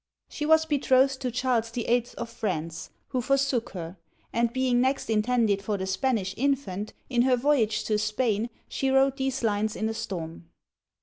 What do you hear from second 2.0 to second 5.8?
of France, who forsook her; and being next intended for